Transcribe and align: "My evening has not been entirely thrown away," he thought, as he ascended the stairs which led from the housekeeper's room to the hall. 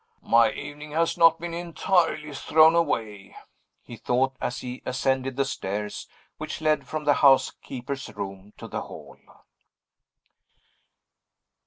"My 0.23 0.51
evening 0.53 0.93
has 0.93 1.15
not 1.15 1.39
been 1.39 1.53
entirely 1.53 2.33
thrown 2.33 2.73
away," 2.73 3.35
he 3.83 3.97
thought, 3.97 4.35
as 4.41 4.61
he 4.61 4.81
ascended 4.83 5.35
the 5.35 5.45
stairs 5.45 6.07
which 6.39 6.59
led 6.59 6.87
from 6.87 7.03
the 7.03 7.13
housekeeper's 7.21 8.09
room 8.15 8.51
to 8.57 8.67
the 8.67 8.81
hall. 8.81 9.17